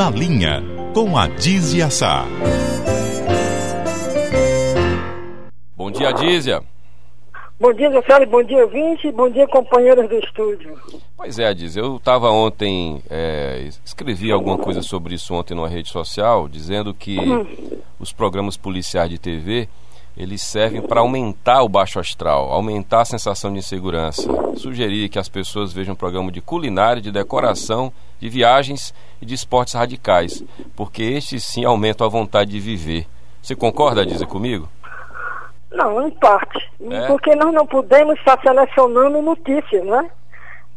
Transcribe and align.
Na 0.00 0.08
Linha, 0.08 0.62
com 0.94 1.14
a 1.14 1.28
Dizia 1.28 1.90
Sá. 1.90 2.24
Bom 5.76 5.90
dia, 5.90 6.10
Dízia. 6.10 6.62
Bom 7.60 7.70
dia, 7.74 7.90
Zé 7.90 8.24
bom 8.24 8.42
dia, 8.42 8.64
ouvinte, 8.64 9.12
bom 9.12 9.28
dia, 9.28 9.46
companheiros 9.46 10.08
do 10.08 10.14
estúdio. 10.14 10.74
Pois 11.14 11.38
é, 11.38 11.52
Dízia, 11.52 11.82
eu 11.82 11.96
estava 11.96 12.30
ontem, 12.30 13.02
é, 13.10 13.68
escrevi 13.84 14.32
alguma 14.32 14.56
coisa 14.56 14.80
sobre 14.80 15.16
isso 15.16 15.34
ontem 15.34 15.54
numa 15.54 15.68
rede 15.68 15.90
social, 15.90 16.48
dizendo 16.48 16.94
que 16.94 17.18
Uhum. 17.18 17.46
os 17.98 18.10
programas 18.10 18.56
policiais 18.56 19.10
de 19.10 19.18
TV, 19.18 19.68
eles 20.20 20.42
servem 20.42 20.82
para 20.82 21.00
aumentar 21.00 21.62
o 21.62 21.68
baixo 21.68 21.98
astral, 21.98 22.52
aumentar 22.52 23.00
a 23.00 23.04
sensação 23.06 23.50
de 23.50 23.58
insegurança. 23.58 24.28
Sugerir 24.54 25.08
que 25.08 25.18
as 25.18 25.30
pessoas 25.30 25.72
vejam 25.72 25.94
um 25.94 25.96
programa 25.96 26.30
de 26.30 26.42
culinária, 26.42 27.00
de 27.00 27.10
decoração, 27.10 27.90
de 28.20 28.28
viagens 28.28 28.94
e 29.22 29.24
de 29.24 29.32
esportes 29.32 29.72
radicais, 29.72 30.44
porque 30.76 31.02
estes 31.02 31.42
sim 31.42 31.64
aumentam 31.64 32.06
a 32.06 32.10
vontade 32.10 32.50
de 32.50 32.60
viver. 32.60 33.06
Você 33.40 33.56
concorda, 33.56 34.04
Dízia, 34.04 34.26
comigo? 34.26 34.68
Não, 35.70 36.06
em 36.06 36.10
parte. 36.10 36.70
É? 36.90 37.06
Porque 37.06 37.34
nós 37.34 37.54
não 37.54 37.66
podemos 37.66 38.18
estar 38.18 38.38
selecionando 38.42 39.22
notícias, 39.22 39.86
né? 39.86 40.10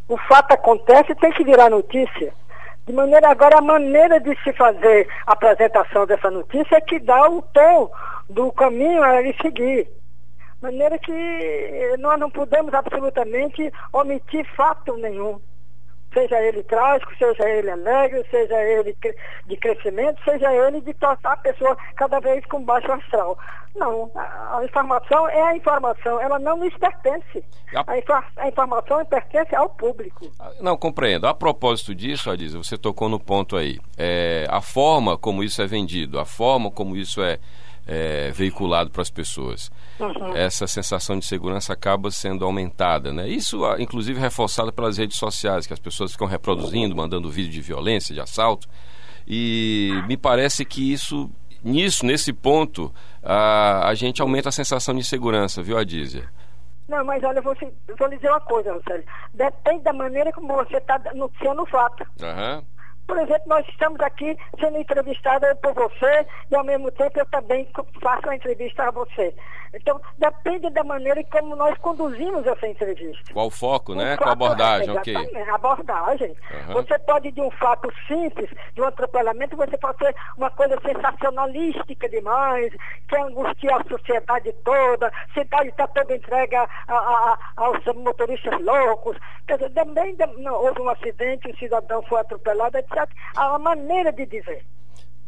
O 0.08 0.16
fato 0.20 0.54
acontece 0.54 1.14
tem 1.16 1.34
que 1.34 1.44
virar 1.44 1.70
notícia. 1.70 2.34
De 2.86 2.92
maneira 2.92 3.30
agora, 3.30 3.60
a 3.60 3.62
maneira 3.62 4.20
de 4.20 4.36
se 4.44 4.52
fazer 4.54 5.08
a 5.26 5.32
apresentação 5.32 6.06
dessa 6.06 6.30
notícia 6.30 6.76
é 6.76 6.82
que 6.82 7.00
dá 7.00 7.30
o 7.30 7.42
tom 7.42 7.90
do 8.30 8.52
caminho 8.52 9.02
a 9.02 9.22
ele 9.22 9.34
seguir. 9.42 9.86
De 9.86 10.62
maneira 10.62 11.00
que 11.00 11.96
nós 12.00 12.20
não 12.20 12.30
podemos 12.30 12.74
absolutamente 12.74 13.72
omitir 13.94 14.46
fato 14.56 14.98
nenhum. 14.98 15.40
Seja 16.14 16.40
ele 16.42 16.62
trágico, 16.64 17.12
seja 17.18 17.50
ele 17.50 17.72
alegre, 17.72 18.24
seja 18.30 18.62
ele 18.64 18.96
de 19.48 19.58
crescimento, 19.58 20.22
seja 20.24 20.54
ele 20.54 20.80
de 20.82 20.94
tornar 20.94 21.18
a 21.34 21.38
pessoa 21.38 21.76
cada 21.96 22.20
vez 22.20 22.46
com 22.46 22.64
baixo 22.64 22.92
astral. 22.92 23.38
Não, 23.76 24.12
a, 24.16 24.62
informação 24.64 25.28
é 25.30 25.42
a 25.42 25.56
informação, 25.56 26.22
ela 26.22 26.38
não 26.38 26.58
nos 26.58 26.72
pertence. 26.78 27.44
A- 27.76 27.84
A, 28.38 28.48
informação 28.48 29.04
pertence 29.06 29.56
ao 29.56 29.68
público. 29.70 30.30
Não, 30.62 30.78
compreendo. 30.78 31.26
A 31.26 31.34
propósito 31.34 31.96
disso, 31.96 32.30
Adisa, 32.30 32.60
você 32.60 32.78
tocou 32.78 33.10
no 33.10 33.20
ponto 33.20 33.58
aí. 33.58 33.80
É, 33.98 34.46
a 34.50 34.62
forma 34.62 35.18
como 35.18 35.44
isso 35.44 35.60
é 35.60 35.66
vendido, 35.66 36.20
a 36.20 36.26
forma 36.26 36.70
como 36.70 36.96
isso 36.96 37.24
é, 37.24 37.40
é, 37.86 38.32
veiculado 38.32 38.90
para 38.90 39.02
as 39.02 39.10
pessoas. 39.10 39.72
Essa 40.36 40.68
sensação 40.68 41.18
de 41.20 41.26
segurança 41.26 41.74
acaba 41.74 42.10
sendo 42.12 42.46
aumentada, 42.46 43.12
né? 43.12 43.28
Isso, 43.28 43.66
ah, 43.66 43.76
inclusive, 43.80 44.20
reforçado 44.20 44.72
pelas 44.72 44.98
redes 44.98 45.18
sociais, 45.18 45.68
que 45.68 45.74
as 45.74 45.80
pessoas 45.80 46.12
ficam 46.12 46.28
reproduzindo, 46.28 46.96
mandando 46.96 47.30
vídeo 47.30 47.52
de 47.52 47.62
violência, 47.62 48.14
de 48.14 48.22
assalto. 48.22 48.68
E 49.28 49.92
me 50.08 50.18
parece 50.18 50.66
que 50.66 50.92
isso, 50.92 51.30
nisso, 51.64 52.06
nesse 52.06 52.34
ponto, 52.34 52.94
a, 53.22 53.88
a 53.88 53.94
gente 53.94 54.22
aumenta 54.22 54.50
a 54.50 54.52
sensação 54.52 54.94
de 54.94 55.02
insegurança, 55.02 55.62
viu, 55.62 55.78
Adízia? 55.78 56.30
Não, 56.88 57.04
mas 57.06 57.24
olha, 57.24 57.40
eu 57.40 57.44
vou, 57.44 57.56
eu 57.88 57.96
vou 57.96 58.08
lhe 58.08 58.18
dizer 58.18 58.30
uma 58.30 58.42
coisa, 58.42 58.74
Rosélio. 58.74 59.06
Depende 59.34 59.84
da 59.84 59.94
maneira 59.94 60.32
como 60.34 60.54
você 60.54 60.78
está 60.78 61.00
noticiando 61.16 61.62
o 61.62 61.66
fato. 61.66 62.06
Aham. 62.22 62.64
Por 63.08 63.18
exemplo, 63.20 63.44
nós 63.48 63.68
estamos 63.68 64.00
aqui 64.00 64.38
sendo 64.60 64.78
entrevistada 64.78 65.56
por 65.58 65.74
você 65.74 66.26
e 66.50 66.56
ao 66.56 66.64
mesmo 66.64 66.90
tempo 66.92 67.20
eu 67.20 67.26
também 67.28 67.68
faço 68.02 68.30
a 68.30 68.36
entrevista 68.36 68.84
a 68.88 68.92
você. 68.92 69.36
Então, 69.76 70.00
depende 70.20 70.70
da 70.70 70.84
maneira 70.84 71.24
como 71.32 71.56
nós 71.56 71.76
conduzimos 71.80 72.46
essa 72.46 72.68
entrevista. 72.68 73.34
Qual 73.34 73.48
o 73.48 73.52
foco, 73.52 73.96
né? 73.96 74.14
Um 74.14 74.18
Qual 74.18 74.30
a 74.30 74.32
fato- 74.32 74.44
abordagem, 74.44 74.90
é, 74.96 75.00
ok. 75.00 75.14
exatamente, 75.18 75.50
abordagem. 75.50 76.36
Aham. 76.54 76.74
Você 76.74 77.00
pode, 77.00 77.32
de 77.32 77.42
um 77.42 77.50
fato 77.52 77.92
simples, 78.08 78.50
de 78.76 78.82
um 78.82 78.86
atropelamento, 78.86 79.58
você 79.58 79.76
pode 79.78 79.98
ter 79.98 80.16
uma 80.38 80.52
coisa 80.52 80.80
sensacionalística 80.86 82.08
demais, 82.08 82.72
que 83.08 83.18
angustia 83.18 83.76
a 83.76 83.84
sociedade 83.90 84.54
toda, 84.64 85.08
a 85.08 85.34
cidade 85.34 85.70
está 85.70 85.88
toda 85.88 86.16
entregue 86.16 86.56
a- 86.56 86.70
a- 86.88 86.94
a- 86.96 87.40
aos 87.58 87.84
motoristas 87.96 88.62
loucos. 88.62 89.18
Quer 89.48 89.58
dizer, 89.58 89.72
também 89.72 90.16
não, 90.38 90.54
houve 90.54 90.82
um 90.82 90.90
acidente, 90.90 91.50
o 91.50 91.58
cidadão 91.58 92.02
foi 92.04 92.20
atropelado, 92.22 92.78
etc. 92.78 92.93
Uma 93.38 93.60
maneira 93.60 94.12
de 94.12 94.26
dizer. 94.26 94.66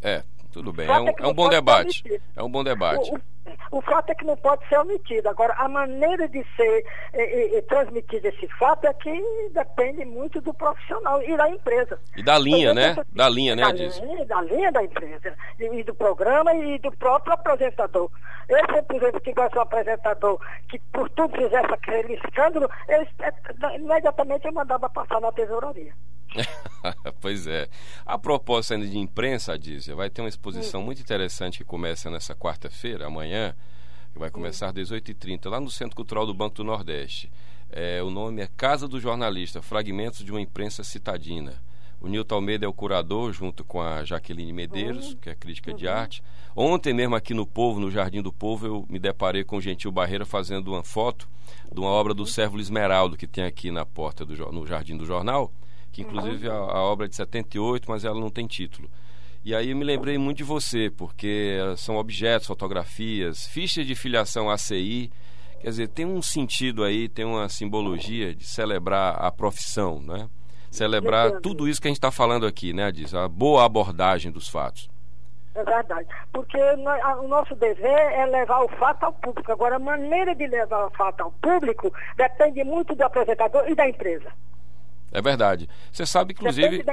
É, 0.01 0.23
tudo 0.51 0.71
bem. 0.71 0.87
É 0.87 0.99
um, 0.99 1.07
é 1.07 1.13
que 1.13 1.23
é 1.23 1.27
um 1.27 1.33
bom 1.33 1.49
debate. 1.49 2.21
É 2.35 2.43
um 2.43 2.49
bom 2.49 2.63
debate. 2.63 3.11
O, 3.11 3.15
o- 3.15 3.21
o 3.71 3.81
fato 3.81 4.09
é 4.09 4.15
que 4.15 4.25
não 4.25 4.35
pode 4.37 4.67
ser 4.67 4.77
omitido. 4.79 5.27
Agora, 5.29 5.53
a 5.57 5.67
maneira 5.67 6.27
de 6.27 6.43
ser 6.55 6.85
eh, 7.13 7.61
transmitido 7.67 8.27
esse 8.27 8.47
fato 8.57 8.85
é 8.85 8.93
que 8.93 9.11
depende 9.53 10.03
muito 10.05 10.41
do 10.41 10.53
profissional 10.53 11.21
e 11.21 11.35
da 11.37 11.49
empresa. 11.49 11.99
E 12.15 12.23
da 12.23 12.37
linha, 12.39 12.69
Por 12.69 12.75
né? 12.75 12.95
Da 13.13 13.29
linha, 13.29 13.55
né, 13.55 13.63
da 13.63 13.71
linha, 13.71 14.25
da 14.25 14.41
linha 14.41 14.71
da 14.71 14.83
empresa, 14.83 15.35
e, 15.59 15.63
e 15.65 15.83
do 15.83 15.93
programa 15.93 16.53
e 16.55 16.79
do 16.79 16.91
próprio 16.93 17.33
apresentador. 17.33 18.09
Eu 18.49 18.57
sempre, 18.59 18.81
por 18.83 18.95
exemplo, 18.95 19.21
que 19.21 19.33
gosto 19.33 19.51
de 19.53 19.57
um 19.59 19.61
apresentador 19.61 20.39
que 20.69 20.79
por 20.91 21.09
tudo 21.11 21.35
fizesse 21.37 21.71
aquele 21.73 22.13
escândalo, 22.15 22.69
eh, 22.87 23.05
imediatamente 23.75 24.45
eu 24.47 24.53
mandava 24.53 24.89
passar 24.89 25.19
na 25.21 25.31
tesouraria. 25.31 25.93
pois 27.21 27.47
é. 27.47 27.67
A 28.05 28.17
propósito 28.17 28.73
ainda 28.73 28.87
de 28.87 28.97
imprensa, 28.97 29.53
Adízia, 29.53 29.95
vai 29.95 30.09
ter 30.09 30.21
uma 30.21 30.29
exposição 30.29 30.81
Hum. 30.81 30.85
muito 30.85 31.01
interessante 31.01 31.59
que 31.59 31.63
começa 31.63 32.09
nessa 32.09 32.35
quarta-feira, 32.35 33.07
amanhã, 33.07 33.55
que 34.13 34.19
vai 34.19 34.29
começar 34.29 34.67
às 34.67 34.73
18h30, 34.73 35.49
lá 35.49 35.59
no 35.59 35.69
Centro 35.69 35.95
Cultural 35.95 36.25
do 36.25 36.33
Banco 36.33 36.55
do 36.55 36.63
Nordeste. 36.63 37.31
É, 37.69 38.01
o 38.01 38.09
nome 38.09 38.41
é 38.41 38.47
Casa 38.55 38.87
do 38.87 38.99
Jornalista, 38.99 39.61
Fragmentos 39.61 40.23
de 40.23 40.31
uma 40.31 40.39
Imprensa 40.41 40.83
Citadina. 40.83 41.53
O 41.99 42.07
Nilton 42.07 42.35
Almeida 42.35 42.65
é 42.65 42.67
o 42.67 42.73
curador, 42.73 43.33
junto 43.33 43.63
com 43.63 43.81
a 43.81 44.03
Jaqueline 44.03 44.53
Medeiros, 44.53 45.15
que 45.19 45.29
é 45.29 45.35
crítica 45.35 45.73
de 45.73 45.87
arte. 45.87 46.21
Ontem 46.55 46.93
mesmo 46.93 47.15
aqui 47.15 47.33
no 47.33 47.47
Povo, 47.47 47.79
no 47.79 47.89
Jardim 47.89 48.21
do 48.21 48.31
Povo, 48.31 48.67
eu 48.67 48.85
me 48.87 48.99
deparei 48.99 49.43
com 49.43 49.57
o 49.57 49.61
Gentil 49.61 49.91
Barreira 49.91 50.25
fazendo 50.25 50.67
uma 50.71 50.83
foto 50.83 51.27
de 51.71 51.79
uma 51.79 51.89
obra 51.89 52.13
do 52.13 52.25
Sérvulo 52.25 52.61
Esmeraldo, 52.61 53.17
que 53.17 53.25
tem 53.25 53.43
aqui 53.43 53.71
na 53.71 53.85
porta 53.85 54.25
do 54.25 54.35
no 54.51 54.67
Jardim 54.67 54.95
do 54.95 55.05
Jornal, 55.05 55.51
que 55.95 56.01
inclusive 56.01 56.49
a, 56.49 56.53
a 56.53 56.83
obra 56.83 57.05
é 57.05 57.09
de 57.09 57.15
78, 57.15 57.89
mas 57.89 58.03
ela 58.03 58.19
não 58.19 58.29
tem 58.29 58.45
título. 58.45 58.89
E 59.45 59.55
aí 59.55 59.69
eu 59.69 59.77
me 59.77 59.85
lembrei 59.85 60.17
muito 60.17 60.37
de 60.37 60.43
você, 60.43 60.89
porque 60.89 61.57
eh, 61.57 61.75
são 61.77 61.95
objetos, 61.95 62.47
fotografias, 62.47 63.47
fichas 63.47 63.85
de 63.87 63.95
filiação 63.95 64.49
ACI, 64.49 65.09
quer 65.61 65.69
dizer, 65.69 65.87
tem 65.87 66.05
um 66.05 66.21
sentido 66.21 66.83
aí, 66.83 67.07
tem 67.07 67.23
uma 67.23 67.47
simbologia 67.47 68.35
de 68.35 68.45
celebrar 68.45 69.15
a 69.23 69.31
profissão, 69.31 70.01
né? 70.01 70.27
Celebrar 70.69 71.27
Entendo. 71.27 71.41
tudo 71.41 71.67
isso 71.69 71.81
que 71.81 71.87
a 71.87 71.91
gente 71.91 71.97
está 71.97 72.11
falando 72.11 72.45
aqui, 72.45 72.73
né, 72.73 72.91
Diz? 72.91 73.13
A 73.13 73.29
boa 73.29 73.63
abordagem 73.63 74.31
dos 74.31 74.49
fatos. 74.49 74.89
É 75.53 75.63
verdade. 75.63 76.09
Porque 76.33 76.57
o 76.57 77.27
nosso 77.29 77.55
dever 77.55 77.87
é 77.87 78.25
levar 78.25 78.61
o 78.61 78.67
fato 78.67 79.05
ao 79.05 79.13
público. 79.13 79.49
Agora, 79.49 79.77
a 79.77 79.79
maneira 79.79 80.35
de 80.35 80.45
levar 80.47 80.87
o 80.87 80.91
fato 80.91 81.21
ao 81.21 81.31
público 81.31 81.93
depende 82.17 82.61
muito 82.65 82.93
do 82.93 83.03
apresentador 83.03 83.63
e 83.69 83.75
da 83.75 83.87
empresa. 83.87 84.29
É 85.11 85.21
verdade. 85.21 85.69
Você 85.93 86.05
sabe, 86.05 86.33
inclusive, 86.33 86.83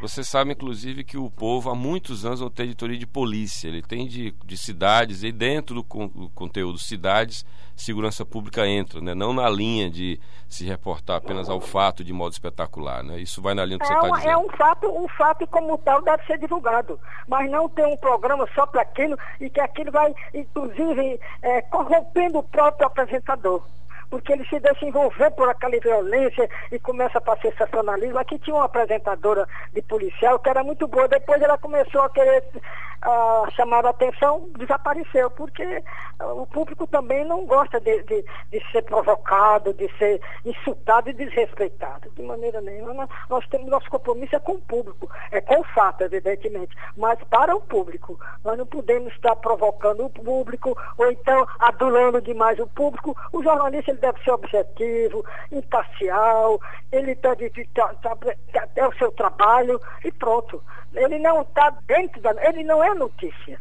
você 0.00 0.22
sabe, 0.22 0.52
inclusive, 0.52 1.02
que 1.02 1.18
o 1.18 1.28
povo 1.30 1.68
há 1.68 1.74
muitos 1.74 2.24
anos 2.24 2.40
não 2.40 2.48
tem 2.50 2.66
editoria 2.66 2.96
de 2.96 3.06
polícia. 3.06 3.66
Ele 3.66 3.82
tem 3.82 4.06
de, 4.06 4.32
de 4.44 4.56
cidades 4.56 5.24
e 5.24 5.32
dentro 5.32 5.74
do, 5.74 5.82
con- 5.82 6.06
do 6.06 6.28
conteúdo 6.30 6.78
cidades, 6.78 7.44
segurança 7.74 8.24
pública 8.24 8.66
entra, 8.68 9.00
né? 9.00 9.14
Não 9.14 9.32
na 9.32 9.48
linha 9.48 9.90
de 9.90 10.20
se 10.48 10.64
reportar 10.64 11.16
apenas 11.16 11.48
ao 11.48 11.60
fato 11.60 12.04
de 12.04 12.12
modo 12.12 12.32
espetacular, 12.32 13.02
né? 13.02 13.18
Isso 13.18 13.42
vai 13.42 13.54
na 13.54 13.64
linha 13.64 13.78
do 13.78 13.80
que 13.80 13.86
você 13.88 13.94
É, 13.94 13.96
está 13.96 14.06
uma- 14.08 14.16
dizendo. 14.18 14.32
é 14.32 14.36
um 14.38 14.50
fato, 14.56 14.86
um 15.04 15.08
fato 15.08 15.46
como 15.48 15.76
tal 15.78 16.02
deve 16.02 16.22
ser 16.26 16.38
divulgado, 16.38 17.00
mas 17.26 17.50
não 17.50 17.68
ter 17.68 17.84
um 17.86 17.96
programa 17.96 18.46
só 18.54 18.64
para 18.64 18.82
aquilo 18.82 19.18
e 19.40 19.50
que 19.50 19.60
aquilo 19.60 19.90
vai, 19.90 20.14
inclusive, 20.32 21.18
é, 21.40 21.62
corrompendo 21.62 22.38
o 22.38 22.42
próprio 22.44 22.86
apresentador. 22.86 23.62
Porque 24.12 24.30
ele 24.30 24.44
se 24.44 24.60
deixa 24.60 24.84
envolver 24.84 25.30
por 25.30 25.48
aquela 25.48 25.80
violência 25.80 26.46
e 26.70 26.78
começa 26.78 27.18
para 27.18 27.40
sensacionalismo. 27.40 28.18
Aqui 28.18 28.38
tinha 28.38 28.54
uma 28.54 28.66
apresentadora 28.66 29.48
de 29.72 29.80
policial 29.80 30.38
que 30.38 30.50
era 30.50 30.62
muito 30.62 30.86
boa, 30.86 31.08
depois 31.08 31.40
ela 31.40 31.56
começou 31.56 32.02
a 32.02 32.10
querer 32.10 32.44
ah, 33.02 33.44
chamar 33.56 33.84
a 33.84 33.90
atenção, 33.90 34.48
desapareceu, 34.58 35.30
porque 35.30 35.82
ah, 36.18 36.32
o 36.32 36.46
público 36.46 36.86
também 36.86 37.24
não 37.24 37.44
gosta 37.46 37.80
de, 37.80 38.02
de, 38.04 38.24
de 38.50 38.70
ser 38.70 38.82
provocado, 38.82 39.74
de 39.74 39.90
ser 39.98 40.20
insultado 40.44 41.10
e 41.10 41.12
desrespeitado, 41.12 42.10
de 42.10 42.22
maneira 42.22 42.60
nenhuma. 42.60 43.08
Nós, 43.28 43.46
temos 43.48 43.68
nosso 43.68 43.90
compromisso 43.90 44.36
é 44.36 44.38
com 44.38 44.52
o 44.52 44.60
público, 44.60 45.10
é 45.30 45.40
com 45.40 45.60
o 45.60 45.64
fato, 45.64 46.02
evidentemente, 46.02 46.76
mas 46.96 47.18
para 47.24 47.54
o 47.56 47.60
público. 47.60 48.18
Nós 48.44 48.56
não 48.56 48.66
podemos 48.66 49.12
estar 49.14 49.34
provocando 49.36 50.04
o 50.04 50.10
público 50.10 50.76
ou 50.96 51.10
então 51.10 51.46
adulando 51.58 52.20
demais 52.20 52.58
o 52.58 52.66
público. 52.68 53.16
O 53.32 53.42
jornalista 53.42 53.90
ele 53.90 54.00
deve 54.00 54.22
ser 54.22 54.30
objetivo, 54.30 55.24
imparcial, 55.50 56.60
ele 56.90 57.14
deve 57.16 57.50
tá, 57.74 57.94
tá, 58.02 58.16
é 58.76 58.86
o 58.86 58.94
seu 58.94 59.10
trabalho 59.12 59.80
e 60.04 60.12
pronto. 60.12 60.62
Ele 60.94 61.18
não 61.18 61.40
está 61.42 61.70
dentro 61.86 62.20
da. 62.20 62.34
Ele 62.46 62.62
não 62.64 62.82
é 62.82 62.91
notícia. 62.94 63.60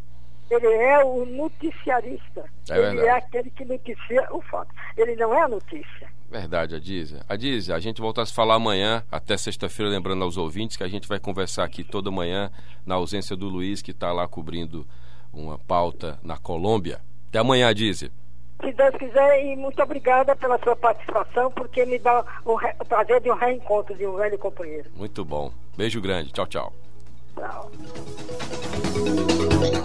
Ele 0.49 0.67
é 0.67 1.03
o 1.03 1.25
noticiarista. 1.25 2.43
É 2.69 2.73
ele 2.73 2.81
verdade. 2.81 3.07
é 3.07 3.11
aquele 3.11 3.49
que 3.51 3.63
noticia 3.63 4.27
o 4.31 4.41
fato. 4.41 4.73
Ele 4.97 5.15
não 5.15 5.33
é 5.33 5.41
a 5.43 5.47
notícia. 5.47 6.09
Verdade, 6.29 6.75
Adízia. 6.75 7.21
Adízia, 7.27 7.75
a 7.75 7.79
gente 7.79 8.01
volta 8.01 8.21
a 8.21 8.25
se 8.25 8.33
falar 8.33 8.55
amanhã, 8.55 9.03
até 9.11 9.35
sexta-feira, 9.37 9.91
lembrando 9.91 10.23
aos 10.23 10.37
ouvintes 10.37 10.77
que 10.77 10.83
a 10.83 10.87
gente 10.87 11.07
vai 11.07 11.19
conversar 11.19 11.63
aqui 11.63 11.83
toda 11.83 12.11
manhã, 12.11 12.51
na 12.85 12.95
ausência 12.95 13.35
do 13.35 13.47
Luiz, 13.47 13.81
que 13.81 13.91
está 13.91 14.11
lá 14.11 14.27
cobrindo 14.27 14.85
uma 15.33 15.57
pauta 15.57 16.19
na 16.23 16.37
Colômbia. 16.37 16.99
Até 17.29 17.39
amanhã, 17.39 17.69
Adízia. 17.69 18.11
Se 18.61 18.71
Deus 18.73 18.95
quiser, 18.95 19.43
e 19.45 19.55
muito 19.55 19.81
obrigada 19.81 20.35
pela 20.35 20.59
sua 20.59 20.75
participação, 20.75 21.51
porque 21.51 21.85
me 21.85 21.97
dá 21.97 22.23
o, 22.45 22.55
re... 22.55 22.73
o 22.79 22.85
prazer 22.85 23.19
de 23.19 23.31
um 23.31 23.35
reencontro 23.35 23.95
de 23.95 24.05
um 24.05 24.15
velho 24.15 24.37
companheiro. 24.37 24.89
Muito 24.95 25.25
bom. 25.25 25.51
Beijo 25.75 25.99
grande. 25.99 26.31
Tchau, 26.31 26.45
tchau. 26.45 26.73
Tchau. 27.35 27.71
Thank 29.03 29.75
you. 29.75 29.80